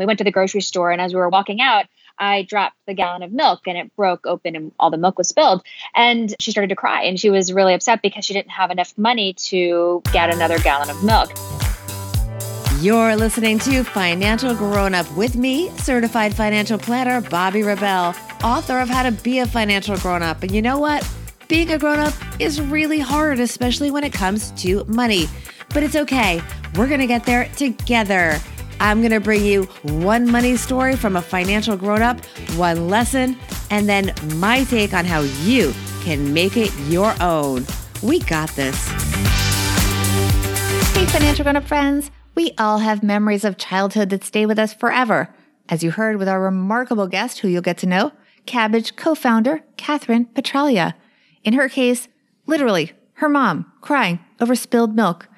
[0.00, 1.84] We went to the grocery store, and as we were walking out,
[2.18, 5.28] I dropped the gallon of milk and it broke open and all the milk was
[5.28, 5.62] spilled.
[5.94, 8.96] And she started to cry and she was really upset because she didn't have enough
[8.98, 11.30] money to get another gallon of milk.
[12.80, 18.88] You're listening to Financial Grown Up with me, certified financial planner Bobbi Rebell, author of
[18.88, 20.42] How to Be a Financial Grown Up.
[20.42, 21.08] And you know what?
[21.48, 25.26] Being a grown up is really hard, especially when it comes to money.
[25.74, 26.42] But it's okay.
[26.76, 28.38] We're going to get there together.
[28.80, 32.24] I'm going to bring you one money story from a financial grown up,
[32.56, 33.36] one lesson,
[33.70, 37.66] and then my take on how you can make it your own.
[38.02, 38.88] We got this.
[40.94, 42.10] Hey, financial grown up friends.
[42.34, 45.34] We all have memories of childhood that stay with us forever.
[45.68, 48.12] As you heard with our remarkable guest, who you'll get to know,
[48.46, 50.94] Kabbage co founder Kathryn Petralia.
[51.44, 52.08] In her case,
[52.46, 55.28] literally, her mom crying over spilled milk.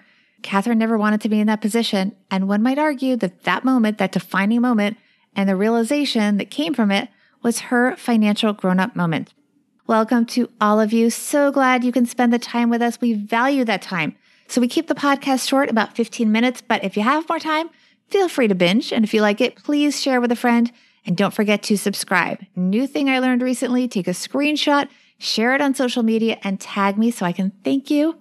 [0.42, 3.98] Kathryn never wanted to be in that position, and one might argue that that moment,
[3.98, 4.96] that defining moment,
[5.34, 7.08] and the realization that came from it
[7.42, 9.32] was her financial grown up moment.
[9.86, 11.10] Welcome to all of you.
[11.10, 13.00] So glad you can spend the time with us.
[13.00, 14.16] We value that time.
[14.46, 17.70] So we keep the podcast short, about 15 minutes, but if you have more time,
[18.08, 18.92] feel free to binge.
[18.92, 20.70] And if you like it, please share with a friend
[21.04, 22.44] and don't forget to subscribe.
[22.54, 26.98] New thing I learned recently take a screenshot, share it on social media, and tag
[26.98, 28.16] me so I can thank you.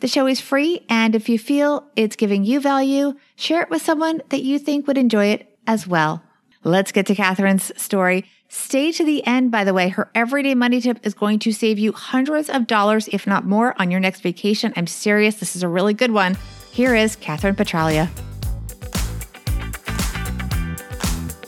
[0.00, 3.82] The show is free, and if you feel it's giving you value, share it with
[3.82, 6.22] someone that you think would enjoy it as well.
[6.64, 8.24] Let's get to Kathryn's story.
[8.48, 9.90] Stay to the end, by the way.
[9.90, 13.78] Her everyday money tip is going to save you hundreds of dollars, if not more,
[13.78, 14.72] on your next vacation.
[14.74, 15.34] I'm serious.
[15.34, 16.38] This is a really good one.
[16.72, 18.08] Here is Kathryn Petralia.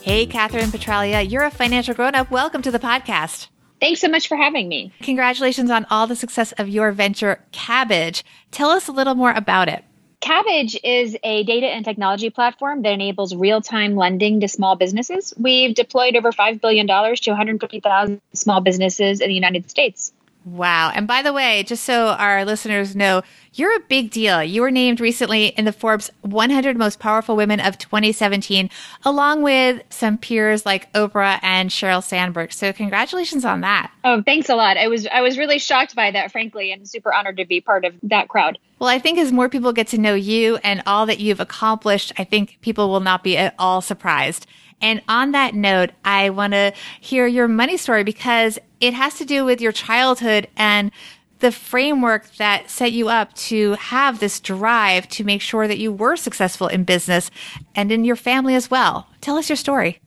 [0.03, 2.29] Hey, Kathryn Petralia, you're a financial grown up.
[2.29, 3.47] Welcome to the podcast.
[3.83, 4.93] Thanks so much for having me.
[5.01, 8.23] Congratulations on all the success of your venture, Kabbage.
[8.49, 9.83] Tell us a little more about it.
[10.21, 15.33] Kabbage is a data and technology platform that enables real time lending to small businesses.
[15.37, 20.13] We've deployed over $5 billion to 150,000 small businesses in the United States.
[20.45, 20.91] Wow.
[20.93, 23.23] And by the way, just so our listeners know,
[23.53, 24.43] you're a big deal.
[24.43, 28.69] You were named recently in the Forbes 100 Most Powerful Women of 2017,
[29.05, 32.51] along with some peers like Oprah and Sheryl Sandberg.
[32.51, 33.91] So congratulations on that.
[34.03, 34.77] Oh, thanks a lot.
[34.77, 37.85] I was I was really shocked by that, frankly, and super honored to be part
[37.85, 38.57] of that crowd.
[38.79, 42.11] Well, I think as more people get to know you and all that you've accomplished,
[42.17, 44.45] I think people will not be at all surprised.
[44.83, 49.25] And on that note, I want to hear your money story because it has to
[49.25, 50.91] do with your childhood and
[51.39, 55.91] the framework that set you up to have this drive to make sure that you
[55.91, 57.31] were successful in business
[57.73, 59.07] and in your family as well.
[59.21, 59.99] Tell us your story.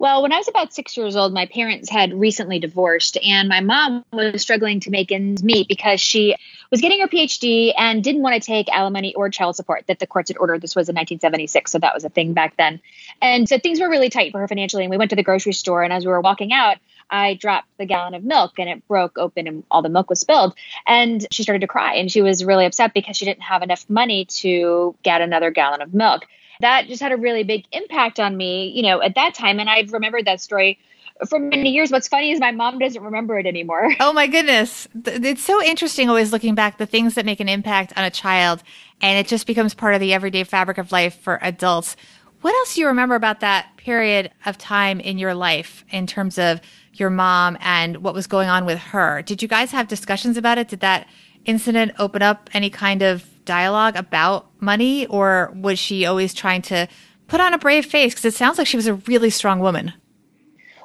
[0.00, 3.60] Well, when I was about six years old, my parents had recently divorced, and my
[3.60, 6.36] mom was struggling to make ends meet because she
[6.70, 10.06] was getting her PhD and didn't want to take alimony or child support that the
[10.06, 10.62] courts had ordered.
[10.62, 12.80] This was in 1976, so that was a thing back then.
[13.20, 14.84] And so things were really tight for her financially.
[14.84, 16.78] And we went to the grocery store, and as we were walking out,
[17.10, 20.20] I dropped the gallon of milk and it broke open and all the milk was
[20.20, 20.54] spilled.
[20.86, 23.84] And she started to cry and she was really upset because she didn't have enough
[23.90, 26.26] money to get another gallon of milk
[26.60, 29.58] that just had a really big impact on me, you know, at that time.
[29.58, 30.78] And I've remembered that story
[31.28, 31.90] for many years.
[31.90, 33.94] What's funny is my mom doesn't remember it anymore.
[34.00, 34.88] Oh my goodness.
[35.04, 38.62] It's so interesting always looking back the things that make an impact on a child
[39.00, 41.96] and it just becomes part of the everyday fabric of life for adults.
[42.40, 46.38] What else do you remember about that period of time in your life in terms
[46.38, 46.60] of
[46.94, 49.22] your mom and what was going on with her?
[49.22, 50.68] Did you guys have discussions about it?
[50.68, 51.06] Did that
[51.44, 56.88] incident open up any kind of dialogue about money, or was she always trying to
[57.26, 58.12] put on a brave face?
[58.12, 59.92] Because it sounds like she was a really strong woman.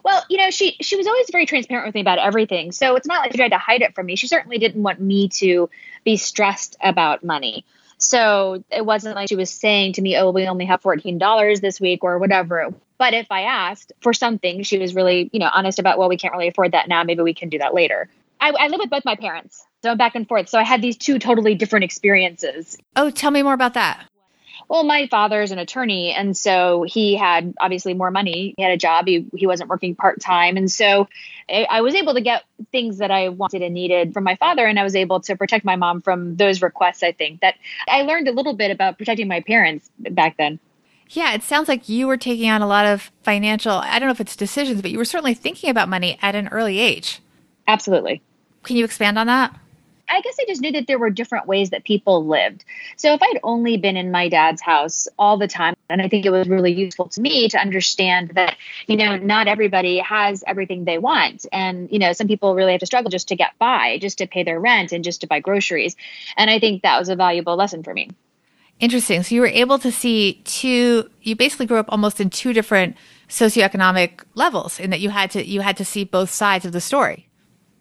[0.04, 2.72] Well, you know, she she was always very transparent with me about everything.
[2.72, 4.16] So it's not like she tried to hide it from me.
[4.16, 5.68] She certainly didn't want me to
[6.04, 7.66] be stressed about money.
[7.98, 11.60] So it wasn't like she was saying to me, "Oh, we only have fourteen dollars
[11.60, 12.72] this week" or whatever.
[13.00, 16.18] But if I asked for something, she was really, you know, honest about, "Well, we
[16.18, 17.04] can't really afford that now.
[17.04, 18.08] Maybe we can do that later."
[18.40, 20.50] I, I live with both my parents, so back and forth.
[20.50, 22.76] So I had these two totally different experiences.
[22.96, 24.04] Oh, tell me more about that.
[24.68, 28.56] Well, my father's an attorney, and so he had obviously more money.
[28.58, 29.06] He had a job.
[29.06, 31.08] He he wasn't working part time, and so
[31.48, 34.66] I, I was able to get things that I wanted and needed from my father,
[34.66, 37.04] and I was able to protect my mom from those requests.
[37.04, 37.56] I think that
[37.88, 40.60] I learned a little bit about protecting my parents back then.
[41.10, 44.14] Yeah, it sounds like you were taking on a lot of financial, I don't know
[44.14, 47.22] if it's decisions, but you were certainly thinking about money at an early age.
[47.68, 48.24] Absolutely.
[48.64, 49.56] Can you expand on that?
[50.10, 52.64] I guess I just knew that there were different ways that people lived.
[52.96, 56.26] So if I'd only been in my dad's house all the time, and I think
[56.26, 58.56] it was really useful to me to understand that,
[58.88, 61.46] you know, not everybody has everything they want.
[61.52, 64.28] And, you know, some people really have to struggle just to get by, just to
[64.28, 65.96] pay their rent and just to buy groceries.
[66.38, 68.10] And I think that was a valuable lesson for me.
[68.80, 69.24] Interesting.
[69.24, 72.98] So you were able to see two, you basically grew up almost in two different
[73.30, 76.82] socioeconomic levels in that you had to, you had to see both sides of the
[76.82, 77.30] story.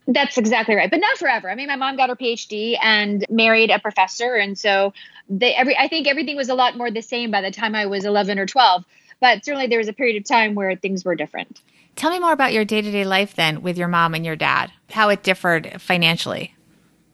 [0.06, 1.50] That's exactly right, but not forever.
[1.50, 4.92] I mean, my mom got her PhD and married a professor, and so
[5.30, 7.86] they every I think everything was a lot more the same by the time I
[7.86, 8.84] was 11 or 12.
[9.20, 11.60] But certainly there was a period of time where things were different.
[11.96, 14.36] Tell me more about your day to day life then with your mom and your
[14.36, 16.54] dad, how it differed financially.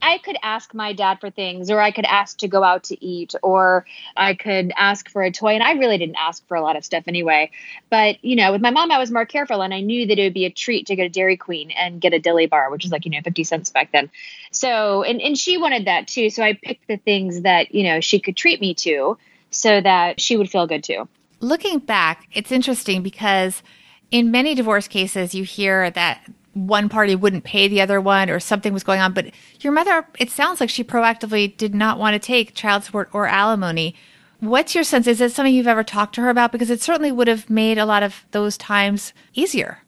[0.02, 3.04] I could ask my dad for things, or I could ask to go out to
[3.04, 3.86] eat, or
[4.16, 5.54] I could ask for a toy.
[5.54, 7.50] And I really didn't ask for a lot of stuff anyway.
[7.90, 10.22] But, you know, with my mom, I was more careful and I knew that it
[10.22, 12.84] would be a treat to go to Dairy Queen and get a dilly bar, which
[12.84, 14.10] was like, you know, 50 cents back then.
[14.50, 16.30] So, and, and she wanted that too.
[16.30, 19.18] So I picked the things that, you know, she could treat me to
[19.50, 21.08] so that she would feel good too.
[21.40, 23.62] Looking back, it's interesting because
[24.10, 28.40] in many divorce cases, you hear that one party wouldn't pay the other one or
[28.40, 29.12] something was going on.
[29.12, 33.08] But your mother, it sounds like she proactively did not want to take child support
[33.12, 33.94] or alimony.
[34.40, 35.06] What's your sense?
[35.06, 36.50] Is it something you've ever talked to her about?
[36.50, 39.82] Because it certainly would have made a lot of those times easier.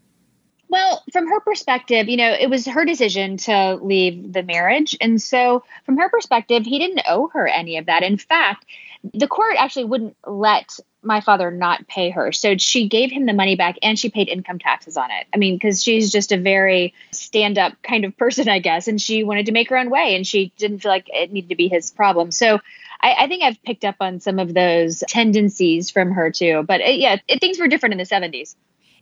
[0.72, 4.96] Well, from her perspective, you know, it was her decision to leave the marriage.
[5.02, 8.02] And so, from her perspective, he didn't owe her any of that.
[8.02, 8.64] In fact,
[9.12, 12.32] the court actually wouldn't let my father not pay her.
[12.32, 15.26] So she gave him the money back and she paid income taxes on it.
[15.34, 18.88] I mean, because she's just a very stand up kind of person, I guess.
[18.88, 21.50] And she wanted to make her own way and she didn't feel like it needed
[21.50, 22.30] to be his problem.
[22.30, 22.60] So
[22.98, 26.64] I, I think I've picked up on some of those tendencies from her too.
[26.66, 28.54] But uh, yeah, it, things were different in the 70s.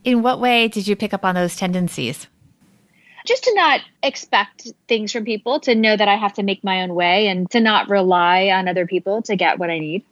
[0.05, 2.27] In what way did you pick up on those tendencies?
[3.27, 6.83] just to not expect things from people, to know that I have to make my
[6.83, 10.05] own way and to not rely on other people to get what I need.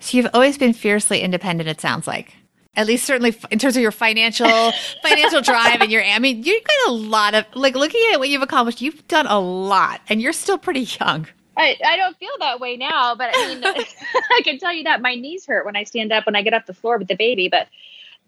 [0.00, 1.68] So you've always been fiercely independent.
[1.68, 2.34] It sounds like,
[2.76, 6.02] at least certainly in terms of your financial financial drive and your.
[6.02, 8.80] I mean, you've got a lot of like looking at what you've accomplished.
[8.80, 11.26] You've done a lot, and you're still pretty young.
[11.56, 15.00] I, I don't feel that way now, but I mean, I can tell you that
[15.00, 17.14] my knees hurt when I stand up when I get off the floor with the
[17.14, 17.48] baby.
[17.48, 17.68] But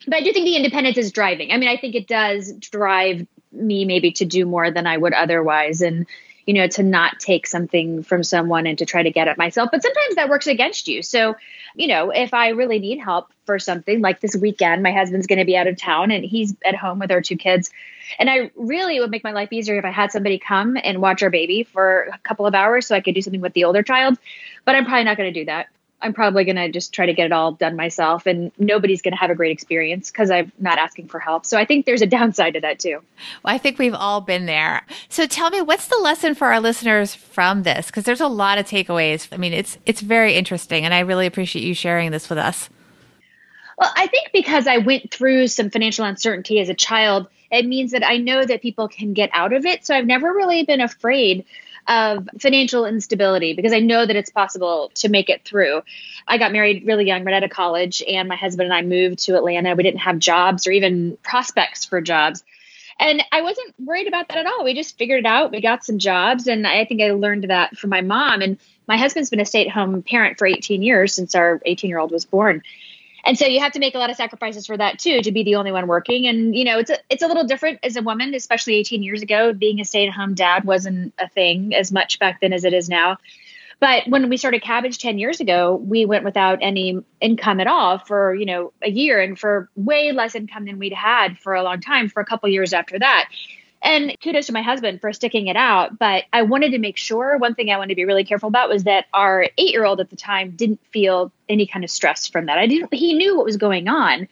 [0.07, 1.53] but I do think the independence is driving.
[1.53, 5.13] I mean, I think it does drive me maybe to do more than I would
[5.13, 6.07] otherwise, and
[6.47, 9.71] you know, to not take something from someone and to try to get it myself.
[9.73, 11.03] But sometimes that works against you.
[11.03, 11.35] So,
[11.75, 15.41] you know, if I really need help for something like this weekend, my husband's going
[15.41, 17.71] to be out of town and he's at home with our two kids.
[18.21, 21.25] And I really would make my life easier if I had somebody come and watch
[21.25, 23.83] our baby for a couple of hours so I could do something with the older
[23.83, 24.17] child.
[24.65, 25.67] But I'm probably not going to do that.
[26.07, 29.13] I'm probably going to just try to get it all done myself, and nobody's going
[29.13, 31.45] to have a great experience because I'm not asking for help.
[31.45, 33.03] So I think there's a downside to that too.
[33.43, 34.87] Well, I think we've all been there.
[35.09, 37.87] So tell me, what's the lesson for our listeners from this?
[37.87, 39.29] Because there's a lot of takeaways.
[39.33, 42.71] I mean, it's it's very interesting, and I really appreciate you sharing this with us.
[43.77, 47.93] Well, I think because I went through some financial uncertainty as a child, it means
[47.93, 49.85] that I know that people can get out of it.
[49.85, 51.45] So I've never really been afraid
[51.89, 55.83] of financial instability because I know that it's possible to make it through.
[56.27, 59.21] I got married really young, right out of college, and my husband and I moved
[59.21, 59.75] to Atlanta.
[59.75, 62.43] We didn't have jobs or even prospects for jobs.
[62.99, 64.65] And I wasn't worried about that at all.
[64.65, 65.53] We just figured it out.
[65.53, 66.47] We got some jobs.
[66.47, 68.41] And I think I learned that from my mom.
[68.41, 71.91] And my husband's been a stay at home parent for 18 years since our 18
[71.91, 72.63] year old was born
[73.27, 75.43] and so you have to make a lot of sacrifices for that too to be
[75.43, 76.27] the only one working.
[76.27, 79.23] And you know it's a, it's a little different as a woman especially 18 years
[79.23, 79.53] ago.
[79.53, 83.19] Being a stay-at-home dad wasn't a thing as much back then as it is now.
[83.79, 87.99] But when we started Kabbage 10 years ago we went without any income at all
[87.99, 91.63] for you know a year and for way less income than we'd had for a
[91.63, 93.29] long time for a couple years after that
[93.87, 95.97] and kudos to my husband for sticking it out.
[95.97, 98.69] But I wanted to make sure one thing I wanted to be really careful about
[98.69, 102.27] was that our eight year old at the time didn't feel any kind of stress
[102.27, 102.59] from that.
[102.59, 104.29] I didn't, he knew what was going on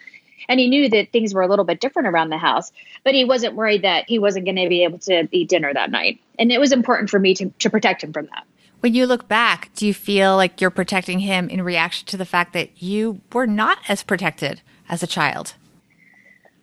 [0.49, 2.73] and he knew that things were a little bit different around the house,
[3.04, 5.90] but he wasn't worried that he wasn't going to be able to eat dinner that
[5.90, 6.20] night.
[6.37, 8.44] And it was important for me to, to protect him from that.
[8.80, 12.26] When you look back, do you feel like you're protecting him in reaction to the
[12.26, 15.54] fact that you were not as protected as a child?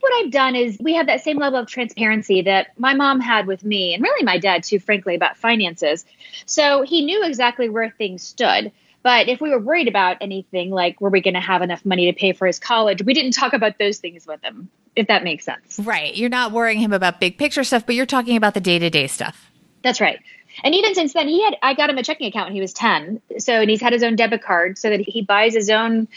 [0.02, 3.48] What I've done is we have that same level of transparency that my mom had
[3.48, 6.06] with me, and really my dad too, frankly, about finances.
[6.46, 8.72] So he knew exactly where things stood.
[9.04, 12.12] But if we were worried about anything like were we going to have enough money
[12.12, 15.24] to pay for his college, we didn't talk about those things with him, if that
[15.24, 15.80] makes sense.
[15.80, 16.16] Right.
[16.16, 18.90] You're not worrying him about big picture stuff, but you're talking about the day to
[18.90, 19.50] day stuff.
[19.84, 20.20] That's right.
[20.64, 22.74] And even since then, he had I got him a checking account when he was
[22.74, 23.22] ten.
[23.40, 26.08] So and he's had his own debit card so that he buys his own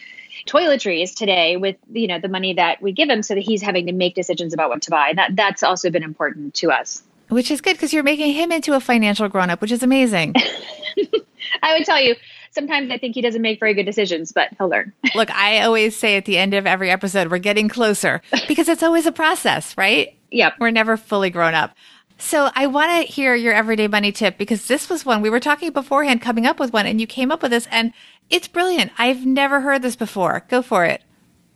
[0.47, 3.87] toiletries today with you know the money that we give him so that he's having
[3.87, 5.13] to make decisions about what to buy.
[5.15, 7.03] That that's also been important to us.
[7.29, 10.35] Which is good because you're making him into a financial grown-up which is amazing.
[11.63, 12.17] I would tell you
[12.51, 14.93] sometimes i think he doesn't make very good decisions but he'll learn.
[15.15, 18.83] Look i always say at the end of every episode we're getting closer because it's
[18.83, 20.17] always a process right?
[20.31, 20.55] Yep.
[20.61, 21.77] We're never fully grown up
[22.19, 25.41] So I want to hear your everyday money tip because this was one we were
[25.41, 27.93] talking beforehand coming up with one and you came up with this and
[28.31, 28.93] it's brilliant.
[28.99, 30.45] I've never heard this before.
[30.49, 31.03] Go for it.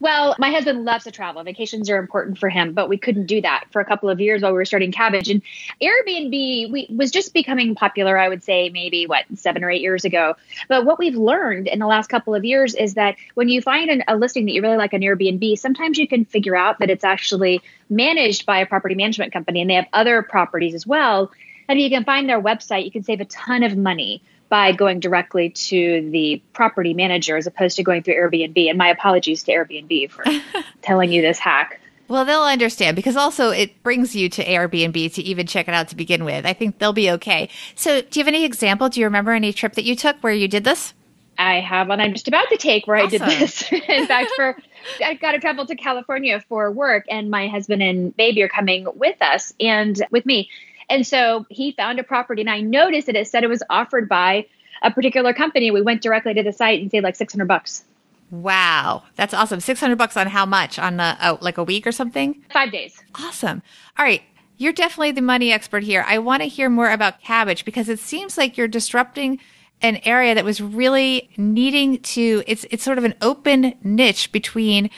[0.01, 1.43] Well, my husband loves to travel.
[1.43, 4.43] Vacations are important for him, but we couldn't do that for a couple of years
[4.43, 5.29] while we were starting Kabbage.
[5.29, 5.43] And
[5.83, 10.05] Airbnb we, was just becoming popular, I would say, maybe what, seven or eight years
[10.05, 10.37] ago.
[10.69, 13.91] But what we've learned in the last couple of years is that when you find
[13.91, 16.91] an, a listing that you really like on Airbnb, sometimes you can figure out that
[16.91, 21.33] it's actually managed by a property management company and they have other properties as well.
[21.69, 24.73] And if you can find their website, you can save a ton of money by
[24.73, 28.69] going directly to the property manager as opposed to going through Airbnb.
[28.69, 30.25] And my apologies to Airbnb for
[30.83, 31.81] telling you this hack.
[32.09, 35.89] Well, they'll understand because also it brings you to Airbnb to even check it out
[35.89, 36.47] to begin with.
[36.47, 37.51] I think they'll be okay.
[37.75, 38.89] So, do you have any example?
[38.89, 40.95] Do you remember any trip that you took where you did this?
[41.39, 43.23] I have one I'm just about to take where awesome.
[43.23, 43.73] I did this.
[43.73, 44.57] In fact, for
[45.05, 48.89] I got to travel to California for work, and my husband and baby are coming
[48.95, 50.51] with us and with me.
[50.89, 54.09] And so he found a property and I noticed that it said it was offered
[54.09, 54.47] by
[54.83, 55.71] a particular company.
[55.71, 57.85] We went directly to the site and saved like 600 bucks.
[58.31, 59.61] Wow, that's awesome.
[59.61, 60.79] 600 bucks on how much?
[60.79, 62.43] On the, oh, like a week or something?
[62.53, 63.03] 5 days.
[63.15, 63.63] Awesome.
[63.99, 64.23] All right.
[64.59, 66.05] You're definitely the money expert here.
[66.07, 69.39] I want to hear more about Kabbage because it seems like you're disrupting
[69.81, 74.91] an area that was really needing to it's it's sort of an open niche between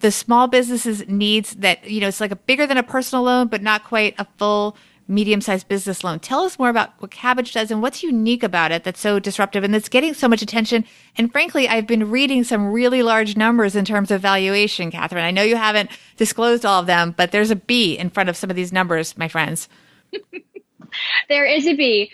[0.00, 3.48] the small businesses needs that you know it's like a bigger than a personal loan
[3.48, 4.76] but not quite a full
[5.10, 6.20] medium sized business loan.
[6.20, 9.64] Tell us more about what Kabbage does and what's unique about it that's so disruptive
[9.64, 10.84] and that's getting so much attention.
[11.16, 15.22] And frankly, I've been reading some really large numbers in terms of valuation, Kathryn.
[15.22, 18.36] I know you haven't disclosed all of them, but there's a B in front of
[18.36, 19.68] some of these numbers, my friends.
[21.28, 22.10] there is a B.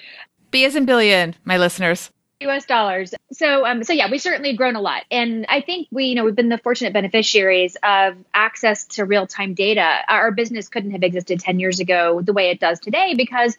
[0.51, 2.11] B is in billion, my listeners.
[2.41, 3.15] US dollars.
[3.33, 5.05] So um so yeah, we've certainly grown a lot.
[5.11, 9.55] And I think we, you know, we've been the fortunate beneficiaries of access to real-time
[9.55, 9.99] data.
[10.09, 13.57] Our business couldn't have existed 10 years ago the way it does today because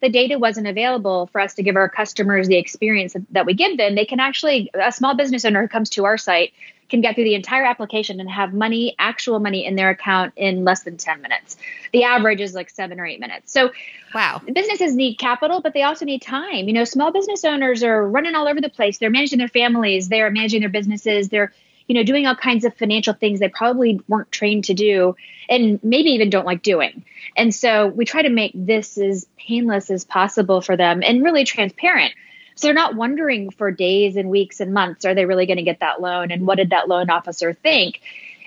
[0.00, 3.76] the data wasn't available for us to give our customers the experience that we give
[3.76, 3.94] them.
[3.94, 6.52] They can actually a small business owner who comes to our site
[6.88, 10.64] can get through the entire application and have money, actual money in their account in
[10.64, 11.56] less than 10 minutes.
[11.92, 13.52] The average is like seven or eight minutes.
[13.52, 13.70] So,
[14.14, 14.40] wow.
[14.52, 16.66] Businesses need capital, but they also need time.
[16.66, 18.98] You know, small business owners are running all over the place.
[18.98, 21.52] They're managing their families, they're managing their businesses, they're
[21.88, 25.16] you know, doing all kinds of financial things they probably weren't trained to do
[25.48, 27.04] and maybe even don't like doing.
[27.36, 31.44] And so we try to make this as painless as possible for them and really
[31.44, 32.14] transparent.
[32.54, 35.62] So they're not wondering for days and weeks and months, are they really going to
[35.62, 36.30] get that loan?
[36.30, 38.00] And what did that loan officer think?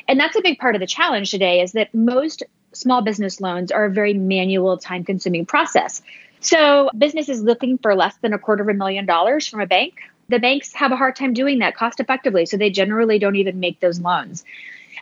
[0.07, 2.43] And that's a big part of the challenge today is that most
[2.73, 6.01] small business loans are a very manual, time consuming process.
[6.39, 9.95] So businesses looking for less than a quarter of a million dollars from a bank,
[10.27, 12.45] the banks have a hard time doing that cost effectively.
[12.45, 14.43] So they generally don't even make those loans.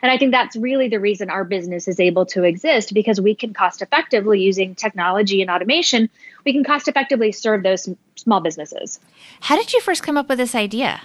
[0.02, 3.34] And I think that's really the reason our business is able to exist because we
[3.34, 6.08] can cost effectively using technology and automation,
[6.44, 9.00] we can cost effectively serve those small businesses.
[9.40, 11.00] How did you first come up with this idea?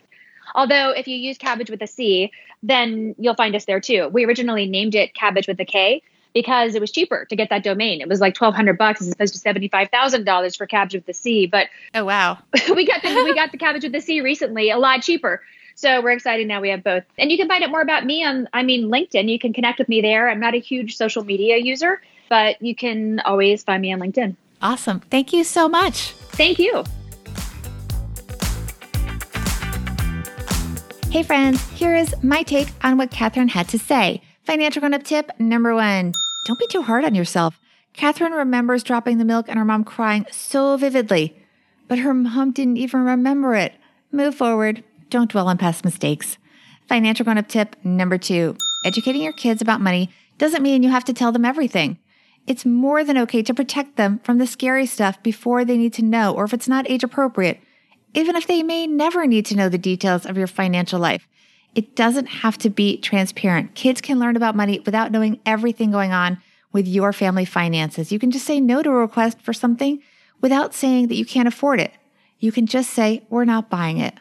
[0.56, 2.32] Although if you use cabbage with a C,
[2.64, 4.10] then you'll find us there too.
[4.10, 6.04] We originally named it Kabbage with a K
[6.34, 8.02] because it was cheaper to get that domain.
[8.02, 10.94] It was like twelve hundred bucks as opposed to seventy five thousand dollars for cabbage
[10.94, 11.48] with the C.
[11.48, 12.38] But oh wow,
[12.76, 15.42] we got the we got the Kabbage with the C recently, a lot cheaper.
[15.76, 17.04] So we're excited now we have both.
[17.18, 19.30] And you can find out more about me on I mean LinkedIn.
[19.30, 20.30] You can connect with me there.
[20.30, 24.36] I'm not a huge social media user, but you can always find me on LinkedIn.
[24.62, 25.00] Awesome.
[25.00, 26.12] Thank you so much.
[26.12, 26.84] Thank you.
[31.12, 34.22] Hey, friends, here is my take on what Kathryn had to say.
[34.46, 36.14] Financial grown up tip number one
[36.46, 37.60] Don't be too hard on yourself.
[37.94, 41.36] Kathryn remembers dropping the milk and her mom crying so vividly,
[41.90, 43.74] but her mom didn't even remember it.
[44.14, 44.86] Move forward.
[45.10, 46.38] Don't dwell on past mistakes.
[46.88, 51.04] Financial grown up tip number two educating your kids about money doesn't mean you have
[51.04, 52.00] to tell them everything.
[52.48, 56.06] It's more than okay to protect them from the scary stuff before they need to
[56.06, 57.60] know or if it's not age appropriate,
[58.14, 61.28] even if they may never need to know the details of your financial life.
[61.74, 63.76] It doesn't have to be transparent.
[63.76, 66.42] Kids can learn about money without knowing everything going on
[66.74, 68.12] with your family finances.
[68.12, 70.02] You can just say no to a request for something
[70.42, 71.92] without saying that you can't afford it.
[72.40, 74.16] You can just say, we're not buying it.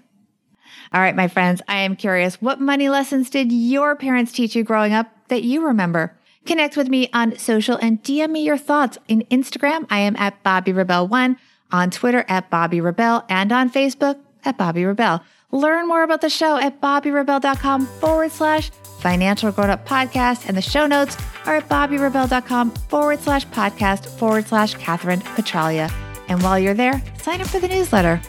[0.93, 2.41] All right, my friends, I am curious.
[2.43, 6.17] What money lessons did your parents teach you growing up that you remember?
[6.47, 8.99] Connect with me on social and DM me your thoughts.
[9.09, 11.37] In Instagram, I am at Bobbi Rebell1,
[11.73, 15.23] on Twitter at Bobbi Rebell, and on Facebook at Bobbi Rebell.
[15.53, 20.47] Learn more about the show at bobbirebell.com forward slash financial grown up podcast.
[20.47, 25.93] And the show notes are at bobbirebell.com forward slash podcast forward slash Kathryn Petralia.
[26.29, 28.21] And while you're there, sign up for the newsletter.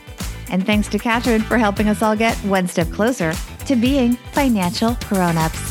[0.50, 3.33] And thanks to Kathryn for helping us all get one step closer
[3.67, 5.71] to being financial grown ups.